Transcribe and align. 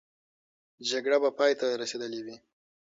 جګړه 0.89 1.17
به 1.23 1.29
پای 1.37 1.53
ته 1.59 1.65
رسېدلې 1.81 2.19
وي. 2.25 2.35